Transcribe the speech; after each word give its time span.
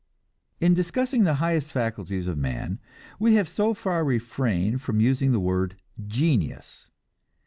In 0.59 0.73
discussing 0.73 1.25
the 1.25 1.35
highest 1.35 1.71
faculties 1.71 2.25
of 2.25 2.35
man 2.35 2.79
we 3.19 3.35
have 3.35 3.47
so 3.47 3.75
far 3.75 4.03
refrained 4.03 4.81
from 4.81 4.99
using 4.99 5.31
the 5.31 5.39
word 5.39 5.75
"genius." 6.07 6.89